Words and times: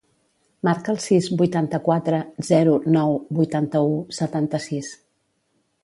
Marca 0.67 0.89
el 0.93 0.97
sis, 1.03 1.27
vuitanta-quatre, 1.41 2.23
zero, 2.49 2.75
nou, 2.99 3.15
vuitanta-u, 3.41 3.97
setanta-sis. 4.23 4.95